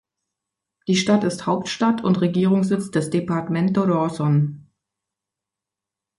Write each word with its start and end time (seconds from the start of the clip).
Die 0.87 0.95
Stadt 0.95 1.23
ist 1.23 1.45
Hauptstadt 1.45 2.03
und 2.03 2.21
Regierungssitz 2.21 2.89
des 2.89 3.11
Departamento 3.11 3.83
Rawson. 3.83 4.65